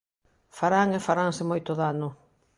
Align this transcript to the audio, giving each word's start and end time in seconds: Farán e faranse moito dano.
Farán 0.57 0.89
e 0.97 0.99
faranse 1.07 1.43
moito 1.51 1.71
dano. 1.81 2.09